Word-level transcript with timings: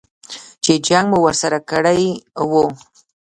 چې 0.63 0.73
جنګ 0.87 1.05
مو 1.11 1.17
ورسره 1.25 1.59
کړی 1.69 2.03
و. 2.49 2.51